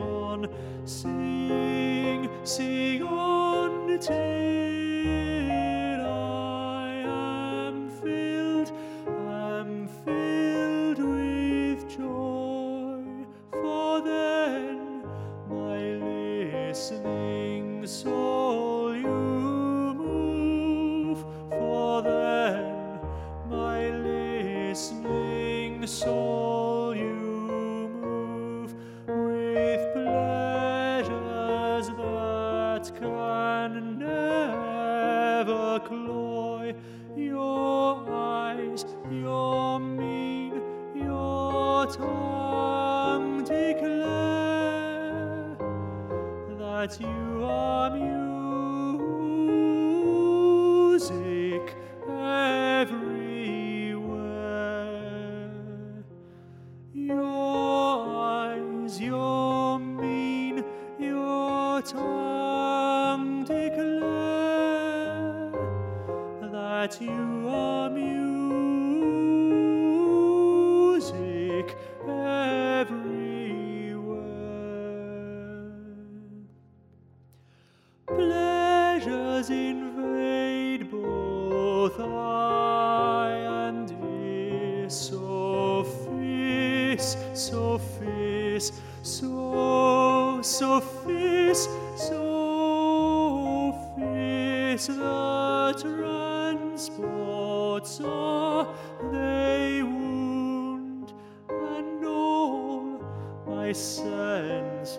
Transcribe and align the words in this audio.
on. 0.00 0.48
Sing, 0.86 2.30
sing 2.44 3.02
on 3.02 3.98
till 3.98 4.14
I 6.06 7.02
am 7.06 7.90
filled, 7.90 8.72
am 9.06 9.88
filled 10.04 10.98
with 10.98 11.88
joy. 11.94 13.04
For 13.52 14.00
then 14.00 15.02
my 15.50 15.78
listening 15.78 17.17
that 32.78 32.94
can 33.00 33.98
never 33.98 35.80
cloy 35.80 36.72
your 37.16 38.08
eyes, 38.08 38.84
your 39.10 39.80
mien, 39.80 40.62
your 40.94 41.86
tongue 41.86 43.42
declare 43.42 43.96
that 46.56 47.00
you 47.00 47.27
that 66.80 66.94
you 67.00 67.48
are 67.48 67.90
music 67.90 68.06
everywhere. 72.06 72.94
Pleasures 78.06 79.50
invade 79.50 80.88
both 80.88 81.98
eye 81.98 83.40
and 83.66 83.90
ear. 83.90 84.88
Sophis, 84.88 85.96
Sophis, 87.34 88.66
so, 89.02 90.38
Sophis, 90.42 91.66
Sophis, 91.96 92.38
the 94.86 95.57
transports 95.72 98.00
are 98.00 98.66
they 99.12 99.82
wound 99.82 101.12
and 101.48 102.04
all 102.04 103.00
my 103.46 103.72
senses 103.72 104.98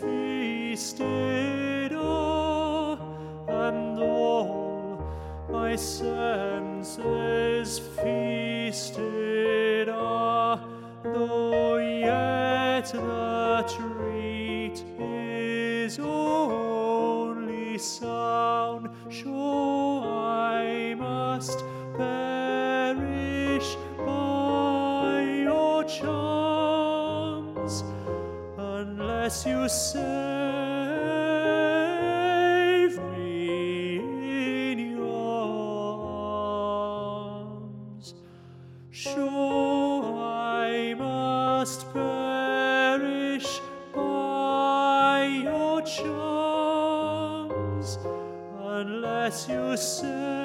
feasted 0.00 1.92
are, 1.92 2.98
and 3.48 3.98
all 3.98 5.02
my 5.50 5.74
senses 5.76 7.78
feasted 8.02 9.88
are, 9.88 10.60
though 11.02 11.78
yet 11.78 12.92
the 12.92 13.64
treat 13.68 14.84
is 14.98 15.98
only 15.98 17.78
sound, 17.78 18.88
sure 19.10 19.57
unless 29.28 29.44
you 29.44 29.68
save 29.68 30.00
me 33.12 33.98
in 34.72 34.78
your 34.96 36.00
arms. 37.36 38.14
Sure, 38.90 40.18
I 40.18 40.94
must 40.94 41.92
perish 41.92 43.60
by 43.94 45.42
your 45.44 45.82
charms 45.82 47.18
unless 48.58 49.46
you 49.46 49.76
save 49.76 50.37